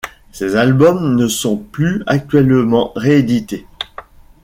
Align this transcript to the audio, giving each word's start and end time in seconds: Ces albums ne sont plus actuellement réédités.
Ces 0.31 0.55
albums 0.55 1.15
ne 1.15 1.27
sont 1.27 1.57
plus 1.57 2.01
actuellement 2.07 2.91
réédités. 2.95 3.67